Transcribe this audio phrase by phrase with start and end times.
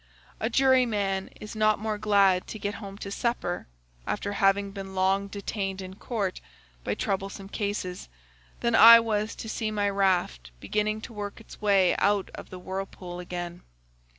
[0.39, 3.67] A jury man is not more glad to get home to supper,
[4.07, 6.41] after having been long detained in court
[6.83, 8.09] by troublesome cases,
[8.61, 12.57] than I was to see my raft beginning to work its way out of the
[12.57, 13.61] whirlpool again.